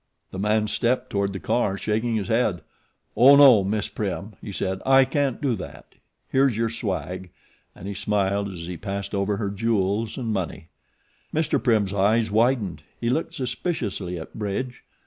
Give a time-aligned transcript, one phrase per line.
[0.31, 2.61] The man stepped toward the car, shaking his head.
[3.15, 5.93] "Oh, no, Miss Prim," he said, "I can't do that.
[6.27, 7.29] Here's your 'swag.'"
[7.75, 10.69] And he smiled as he passed over her jewels and money.
[11.31, 11.63] Mr.
[11.63, 14.83] Prim's eyes widened; he looked suspiciously at Bridge.